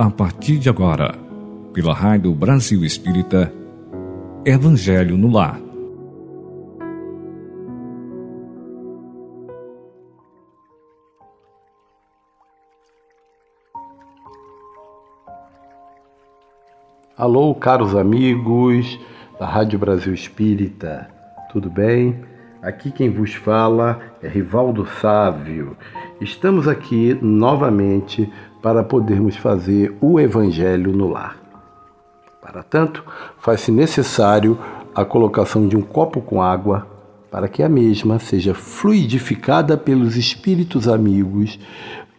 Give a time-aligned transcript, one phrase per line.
[0.00, 1.14] a partir de agora,
[1.74, 3.52] pela Rádio Brasil Espírita,
[4.46, 5.60] Evangelho no Lar.
[17.14, 18.98] Alô, caros amigos
[19.38, 21.10] da Rádio Brasil Espírita,
[21.52, 22.24] tudo bem?
[22.62, 25.76] Aqui quem vos fala é Rivaldo Sávio.
[26.22, 31.36] Estamos aqui novamente para podermos fazer o Evangelho no lar.
[32.40, 33.04] Para tanto,
[33.38, 34.58] faz-se necessário
[34.94, 36.86] a colocação de um copo com água
[37.30, 41.58] para que a mesma seja fluidificada pelos espíritos amigos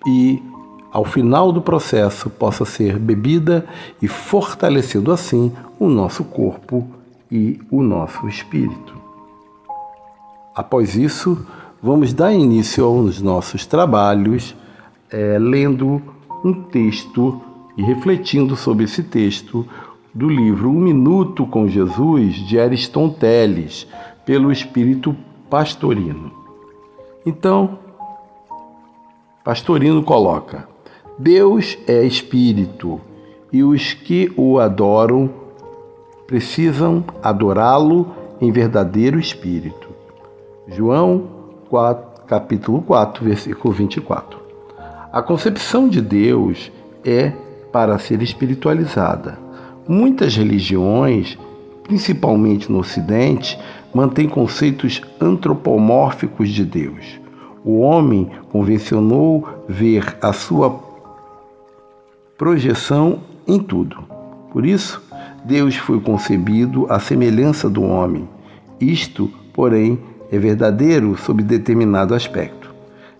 [0.07, 0.41] e
[0.91, 3.65] ao final do processo possa ser bebida
[4.01, 6.87] e fortalecendo assim o nosso corpo
[7.31, 8.93] e o nosso espírito.
[10.55, 11.45] Após isso,
[11.81, 14.55] vamos dar início aos nossos trabalhos
[15.09, 16.01] é, lendo
[16.43, 17.41] um texto
[17.77, 19.65] e refletindo sobre esse texto
[20.13, 23.87] do livro Um Minuto com Jesus de Ariston Teles,
[24.25, 25.15] pelo Espírito
[25.49, 26.31] Pastorino.
[27.25, 27.79] Então,
[29.43, 30.67] Pastorino coloca:
[31.17, 32.99] Deus é espírito
[33.51, 35.29] e os que o adoram
[36.27, 38.07] precisam adorá-lo
[38.39, 39.89] em verdadeiro espírito.
[40.67, 41.27] João
[41.69, 44.40] 4, capítulo 4, versículo 24.
[45.13, 46.71] A concepção de Deus
[47.03, 47.33] é
[47.69, 49.37] para ser espiritualizada.
[49.85, 51.37] Muitas religiões,
[51.83, 53.59] principalmente no Ocidente,
[53.93, 57.19] mantêm conceitos antropomórficos de Deus.
[57.61, 60.79] O homem convencionou ver a sua
[62.37, 63.97] projeção em tudo.
[64.53, 65.03] Por isso,
[65.43, 68.29] Deus foi concebido à semelhança do homem.
[68.79, 69.99] Isto, porém,
[70.31, 72.60] é verdadeiro sob determinado aspecto.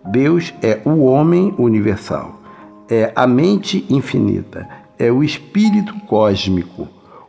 [0.05, 2.41] Deus é o homem universal,
[2.89, 4.67] é a mente infinita,
[4.97, 6.87] é o espírito cósmico.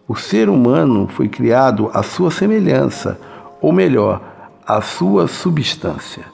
[0.09, 3.21] O ser humano foi criado à sua semelhança,
[3.61, 4.21] ou melhor,
[4.67, 6.25] à sua substância.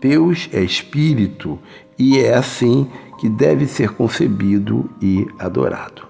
[0.00, 1.58] Deus é espírito
[1.98, 2.88] e é assim
[3.18, 6.02] que deve ser concebido e adorado.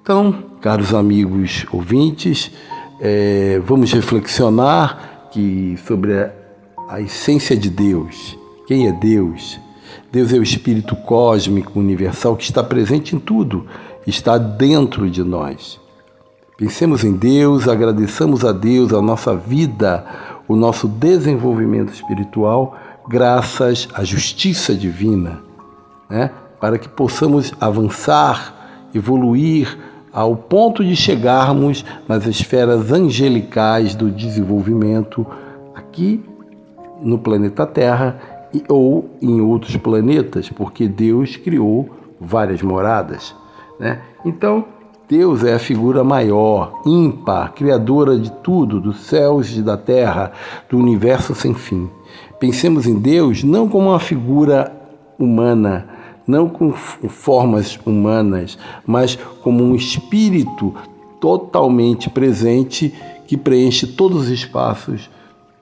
[0.00, 2.52] Então, caros amigos ouvintes,
[3.00, 6.32] é, vamos reflexionar que sobre a,
[6.88, 8.38] a essência de Deus.
[8.66, 9.58] Quem é Deus?
[10.12, 13.66] Deus é o Espírito cósmico universal que está presente em tudo,
[14.06, 15.80] está dentro de nós.
[16.56, 20.04] Pensemos em Deus, agradeçamos a Deus a nossa vida,
[20.48, 22.76] o nosso desenvolvimento espiritual,
[23.08, 25.46] graças à justiça divina
[26.08, 26.30] né?
[26.60, 29.76] para que possamos avançar, evoluir
[30.12, 35.26] ao ponto de chegarmos nas esferas angelicais do desenvolvimento
[35.74, 36.24] aqui
[37.00, 38.18] no planeta Terra
[38.68, 41.90] ou em outros planetas, porque Deus criou
[42.20, 43.34] várias moradas.
[43.78, 44.00] Né?
[44.24, 44.64] Então,
[45.08, 50.32] Deus é a figura maior, ímpar, criadora de tudo, dos céus e da terra,
[50.68, 51.88] do universo sem fim.
[52.40, 54.72] Pensemos em Deus não como uma figura
[55.16, 55.88] humana,
[56.26, 60.74] não com formas humanas, mas como um espírito
[61.20, 62.92] totalmente presente
[63.28, 65.08] que preenche todos os espaços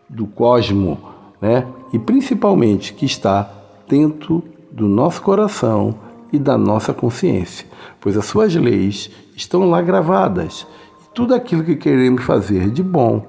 [0.08, 0.98] do cosmo,
[1.44, 1.66] né?
[1.92, 3.50] E principalmente que está
[3.86, 5.94] dentro do nosso coração
[6.32, 7.66] e da nossa consciência,
[8.00, 10.66] pois as suas leis estão lá gravadas.
[11.02, 13.26] E tudo aquilo que queremos fazer de bom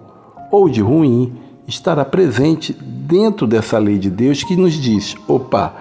[0.49, 1.35] ou de ruim
[1.67, 5.73] estará presente dentro dessa lei de Deus que nos diz: opa,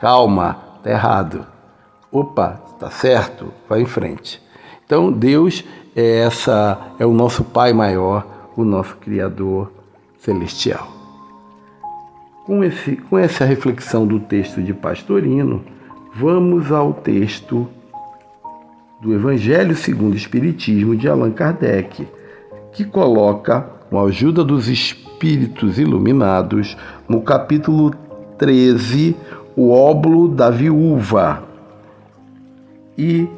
[0.00, 1.44] calma, está errado.
[2.12, 4.40] Opa, está certo, vai em frente.
[4.86, 5.64] Então Deus
[5.96, 8.24] é essa é o nosso Pai maior,
[8.56, 9.72] o nosso Criador
[10.20, 11.01] celestial.
[12.44, 15.62] Com, esse, com essa reflexão do texto de Pastorino,
[16.12, 17.68] vamos ao texto
[19.00, 22.06] do Evangelho segundo o Espiritismo de Allan Kardec,
[22.72, 26.76] que coloca, com a ajuda dos espíritos iluminados,
[27.08, 27.94] no capítulo
[28.38, 29.14] 13,
[29.54, 31.44] o óbolo da viúva.
[32.98, 33.28] E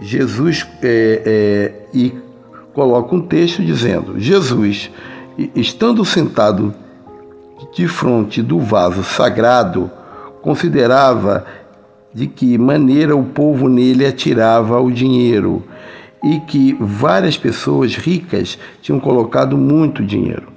[0.00, 2.14] Jesus é, é, e
[2.72, 4.90] coloca um texto dizendo: Jesus,
[5.54, 6.74] estando sentado
[7.74, 9.90] de frente do vaso sagrado,
[10.42, 11.44] considerava
[12.12, 15.62] de que maneira o povo nele atirava o dinheiro
[16.24, 20.48] e que várias pessoas ricas tinham colocado muito dinheiro.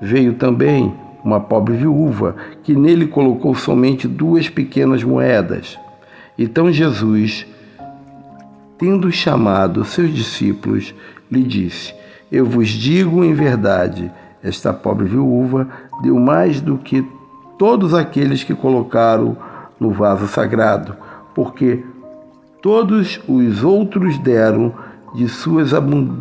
[0.00, 0.94] Veio também
[1.24, 5.78] uma pobre viúva, que nele colocou somente duas pequenas moedas.
[6.38, 7.46] Então Jesus,
[8.78, 10.94] tendo chamado seus discípulos,
[11.30, 11.94] lhe disse:
[12.30, 14.10] Eu vos digo em verdade,
[14.42, 15.68] esta pobre viúva
[16.02, 17.06] deu mais do que
[17.58, 19.36] todos aqueles que colocaram
[19.78, 20.96] no vaso sagrado,
[21.34, 21.84] porque
[22.62, 24.72] Todos os outros deram
[25.16, 25.70] de, suas,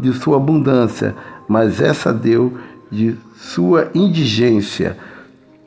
[0.02, 1.16] de sua abundância,
[1.48, 2.58] mas essa deu
[2.90, 4.98] de sua indigência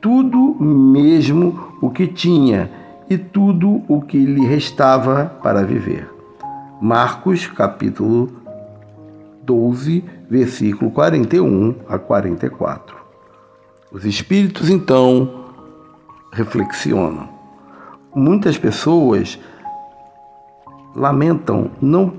[0.01, 2.69] tudo mesmo o que tinha
[3.09, 6.09] e tudo o que lhe restava para viver.
[6.81, 8.29] Marcos capítulo
[9.43, 12.95] 12, versículo 41 a 44.
[13.91, 15.45] Os espíritos então
[16.31, 17.29] reflexionam.
[18.13, 19.39] Muitas pessoas
[20.95, 22.13] lamentam não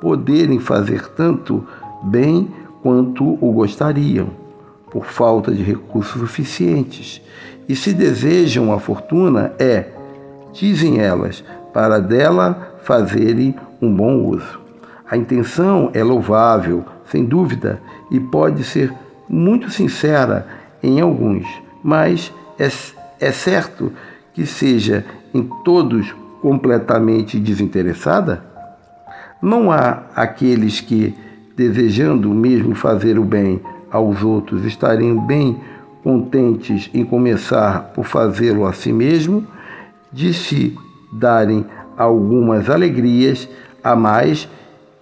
[0.00, 1.66] poderem fazer tanto
[2.02, 2.50] bem
[2.82, 4.28] quanto o gostariam,
[4.90, 7.22] por falta de recursos suficientes.
[7.66, 9.88] E se desejam a fortuna, é,
[10.52, 11.42] dizem elas,
[11.72, 14.60] para dela fazerem um bom uso.
[15.10, 17.80] A intenção é louvável, sem dúvida,
[18.10, 18.92] e pode ser
[19.28, 20.46] muito sincera
[20.82, 21.46] em alguns,
[21.82, 22.68] mas é,
[23.20, 23.92] é certo
[24.32, 28.44] que seja em todos completamente desinteressada?
[29.40, 31.14] Não há aqueles que,
[31.56, 33.60] desejando mesmo fazer o bem
[33.90, 35.60] aos outros, estariam bem
[36.02, 39.46] contentes em começar por fazê-lo a si mesmo,
[40.12, 40.76] de se
[41.12, 41.64] darem
[41.96, 43.48] algumas alegrias
[43.82, 44.48] a mais,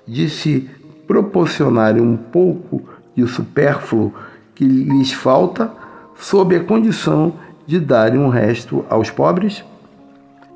[0.06, 0.68] de se
[1.12, 2.82] proporcionarem um pouco
[3.14, 4.14] de supérfluo
[4.54, 5.70] que lhes falta,
[6.16, 7.34] sob a condição
[7.66, 9.62] de darem um resto aos pobres?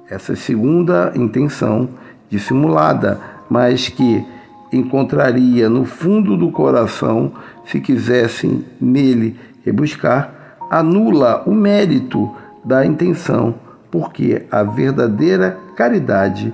[0.09, 1.89] essa segunda intenção
[2.31, 3.21] dissimulada,
[3.51, 4.25] mas que
[4.73, 7.33] encontraria no fundo do coração
[7.65, 12.33] se quisessem nele rebuscar, anula o mérito
[12.65, 13.55] da intenção,
[13.91, 16.53] porque a verdadeira caridade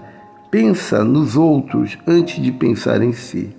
[0.50, 3.54] pensa nos outros antes de pensar em si.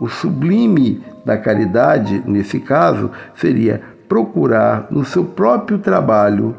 [0.00, 6.56] O sublime da caridade, nesse caso, seria procurar no seu próprio trabalho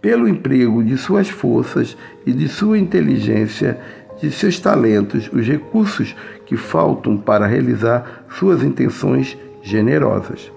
[0.00, 3.78] pelo emprego de suas forças e de sua inteligência,
[4.20, 6.14] de seus talentos, os recursos
[6.46, 10.50] que faltam para realizar suas intenções generosas.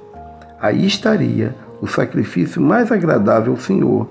[0.62, 4.08] Aí estaria o sacrifício mais agradável ao Senhor.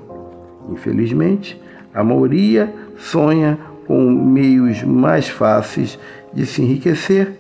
[0.69, 1.61] Infelizmente,
[1.95, 3.57] a maioria sonha
[3.87, 5.99] com meios mais fáceis
[6.33, 7.40] de se enriquecer,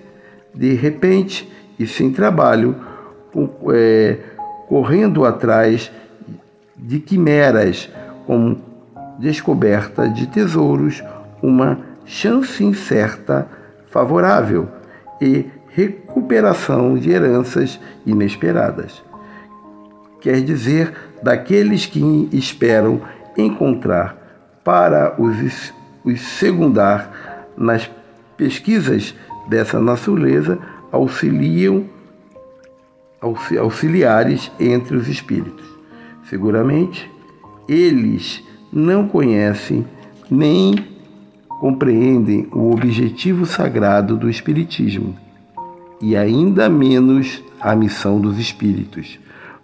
[0.55, 2.77] de repente e sem trabalho,
[3.73, 4.19] é,
[4.69, 5.91] correndo atrás
[6.77, 7.89] de quimeras,
[8.27, 8.61] como
[9.19, 11.03] descoberta de tesouros,
[11.43, 13.49] uma chance incerta
[13.89, 14.69] favorável
[15.21, 19.03] e recuperação de heranças inesperadas.
[20.21, 20.93] Quer dizer,
[21.23, 23.01] daqueles que esperam
[23.37, 24.17] encontrar
[24.63, 25.73] para os,
[26.05, 27.91] os secundar nas
[28.37, 29.15] pesquisas
[29.51, 30.59] dessa natureza
[30.93, 31.85] auxiliam
[33.59, 35.67] auxiliares entre os espíritos.
[36.29, 37.11] Seguramente,
[37.69, 38.43] eles
[38.73, 39.85] não conhecem
[40.31, 40.77] nem
[41.49, 45.17] compreendem o objetivo sagrado do Espiritismo
[46.01, 49.19] e ainda menos a missão dos espíritos,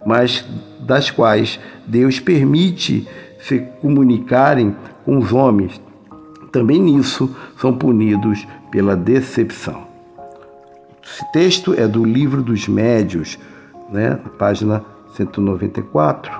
[0.05, 0.45] mas
[0.81, 3.07] das quais Deus permite
[3.39, 5.81] se comunicarem com os homens.
[6.57, 7.29] Também nisso
[7.61, 9.83] são punidos pela decepção.
[11.03, 13.37] Esse texto é do livro dos Médios,
[13.91, 14.83] né, página
[15.15, 16.31] 194.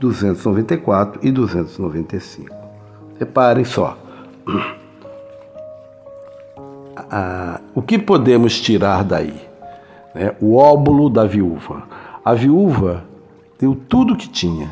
[0.00, 2.48] 294 e 295.
[3.20, 3.98] Reparem só.
[7.10, 9.38] Ah, o que podemos tirar daí?
[10.14, 10.34] Né?
[10.40, 11.82] O óbolo da viúva.
[12.24, 13.04] A viúva
[13.60, 14.70] deu tudo o que tinha,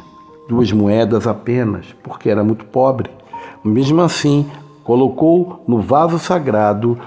[0.48, 3.19] duas moedas apenas, porque era muito pobre.
[3.64, 4.46] Mesmo assim,
[4.84, 6.98] colocou no vaso sagrado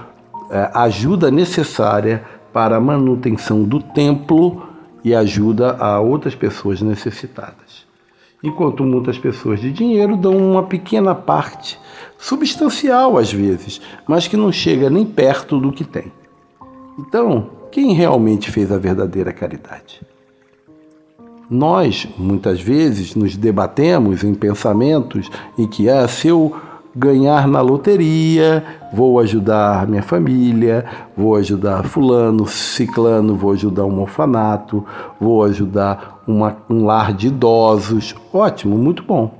[0.50, 4.62] a ajuda necessária para a manutenção do templo
[5.02, 7.84] e ajuda a outras pessoas necessitadas
[8.44, 11.80] enquanto muitas pessoas de dinheiro dão uma pequena parte,
[12.18, 16.12] substancial às vezes, mas que não chega nem perto do que tem.
[16.98, 20.02] Então, quem realmente fez a verdadeira caridade?
[21.48, 26.54] Nós, muitas vezes, nos debatemos em pensamentos em que, ah, se eu
[26.96, 30.84] ganhar na loteria, vou ajudar minha família,
[31.16, 34.84] vou ajudar fulano, ciclano, vou ajudar um orfanato,
[35.20, 38.14] vou ajudar uma, um lar de idosos.
[38.32, 39.34] Ótimo, muito bom.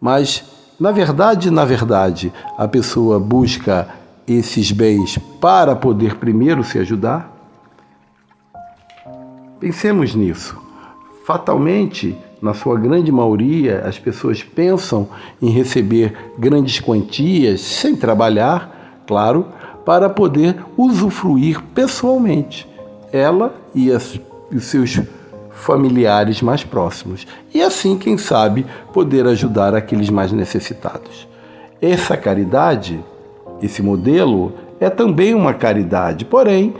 [0.00, 0.44] Mas,
[0.78, 3.88] na verdade, na verdade, a pessoa busca
[4.26, 7.32] esses bens para poder primeiro se ajudar?
[9.58, 10.62] Pensemos nisso.
[11.24, 15.08] Fatalmente, na sua grande maioria, as pessoas pensam
[15.40, 19.46] em receber grandes quantias sem trabalhar, claro,
[19.86, 22.68] para poder usufruir pessoalmente,
[23.10, 24.20] ela e as,
[24.54, 25.00] os seus
[25.50, 27.26] familiares mais próximos.
[27.54, 31.26] E assim, quem sabe, poder ajudar aqueles mais necessitados.
[31.80, 33.02] essa caridade,
[33.62, 36.74] esse modelo, é também uma caridade, porém,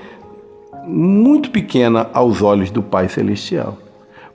[0.86, 3.78] muito pequena aos olhos do Pai Celestial.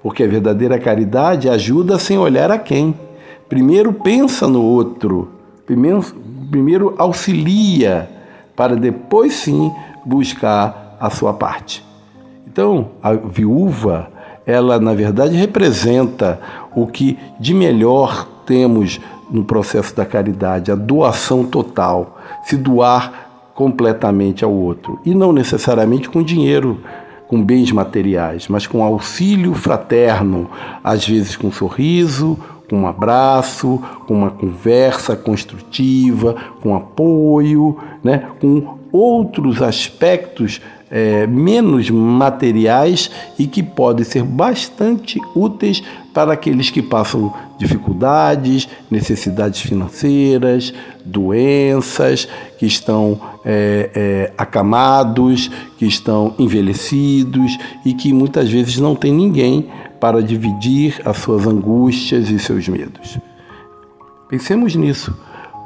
[0.02, 2.96] Porque a verdadeira caridade ajuda sem olhar a quem.
[3.48, 5.30] Primeiro pensa no outro,
[5.66, 6.04] primeiro,
[6.50, 8.10] primeiro auxilia,
[8.56, 9.72] para depois sim
[10.06, 11.84] buscar a sua parte.
[12.48, 14.12] Então, a viúva,
[14.46, 16.40] ela na verdade representa
[16.76, 24.44] o que de melhor temos no processo da caridade, a doação total, se doar completamente
[24.44, 25.00] ao outro.
[25.06, 26.80] E não necessariamente com dinheiro,
[27.30, 30.50] com bens materiais, mas com auxílio fraterno,
[30.84, 38.30] às vezes com sorriso, com um abraço, com uma conversa construtiva, com apoio, né?
[38.42, 40.60] com outros aspectos
[40.92, 49.62] é, menos materiais e que podem ser bastante úteis para aqueles que passam dificuldades, necessidades
[49.62, 50.74] financeiras,
[51.06, 52.28] doenças,
[52.58, 59.70] que estão é, é, acamados, que estão envelhecidos e que muitas vezes não tem ninguém
[60.00, 63.20] para dividir as suas angústias e seus medos.
[64.30, 65.16] Pensemos nisso.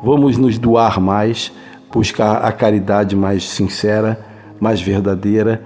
[0.03, 1.51] Vamos nos doar mais,
[1.91, 4.32] buscar a caridade mais sincera
[4.63, 5.61] mais verdadeira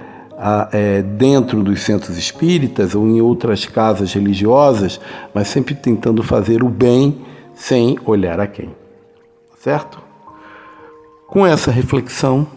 [0.71, 4.99] é, dentro dos centros espíritas ou em outras casas religiosas,
[5.35, 7.21] mas sempre tentando fazer o bem
[7.53, 8.75] sem olhar a quem.
[9.59, 10.01] Certo?
[11.27, 12.47] Com essa reflexão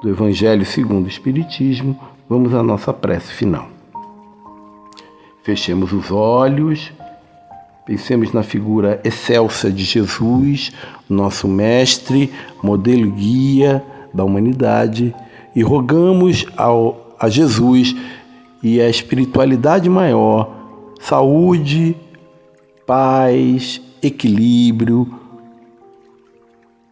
[0.00, 3.68] do Evangelho segundo o Espiritismo, vamos à nossa prece final.
[5.42, 6.92] Fechemos os olhos,
[7.84, 10.72] pensemos na figura excelsa de Jesus,
[11.08, 12.32] nosso mestre,
[12.62, 15.14] modelo guia da humanidade
[15.54, 17.94] e rogamos ao, a Jesus
[18.62, 20.62] e a espiritualidade maior
[21.00, 21.96] saúde,
[22.86, 25.12] paz, equilíbrio,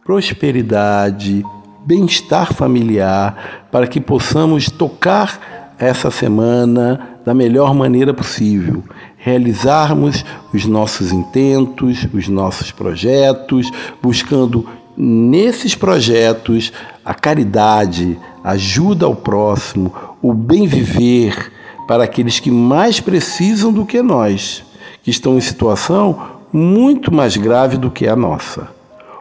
[0.03, 1.45] prosperidade,
[1.85, 8.83] bem-estar familiar, para que possamos tocar essa semana da melhor maneira possível,
[9.17, 19.93] realizarmos os nossos intentos, os nossos projetos, buscando nesses projetos a caridade, ajuda ao próximo,
[20.21, 21.51] o bem viver
[21.87, 24.63] para aqueles que mais precisam do que nós,
[25.03, 28.69] que estão em situação muito mais grave do que a nossa.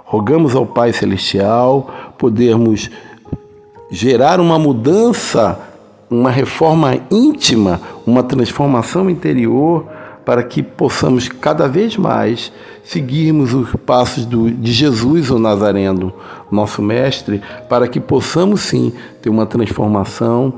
[0.04, 2.90] Rogamos ao Pai Celestial podermos
[3.90, 5.58] gerar uma mudança,
[6.10, 9.86] uma reforma íntima, uma transformação interior
[10.24, 12.52] para que possamos cada vez mais
[12.84, 16.12] seguirmos os passos do, de Jesus, o Nazareno,
[16.50, 20.52] nosso Mestre, para que possamos sim ter uma transformação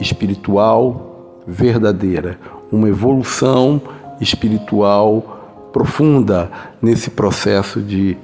[0.00, 2.38] espiritual verdadeira,
[2.70, 3.80] uma evolução
[4.20, 6.50] espiritual profunda
[6.80, 8.16] nesse processo de,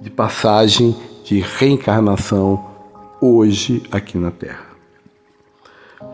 [0.00, 0.94] de passagem,
[1.24, 2.64] de reencarnação
[3.20, 4.70] hoje aqui na Terra.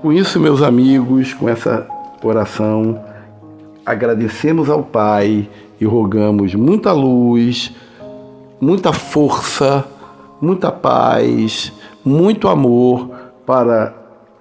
[0.02, 1.87] Com isso, meus amigos, com essa
[2.23, 3.00] oração,
[3.87, 5.49] agradecemos ao Pai
[5.81, 7.73] e rogamos muita luz,
[8.61, 9.87] muita força,
[10.40, 11.73] muita paz,
[12.05, 13.09] muito amor
[13.47, 13.95] para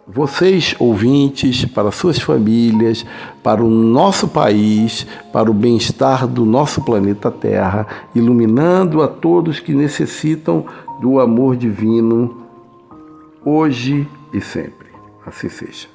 [0.07, 3.05] vocês ouvintes, para suas famílias,
[3.43, 9.73] para o nosso país, para o bem-estar do nosso planeta Terra, iluminando a todos que
[9.73, 10.65] necessitam
[11.01, 12.43] do amor divino,
[13.43, 14.89] hoje e sempre.
[15.25, 15.94] Assim seja.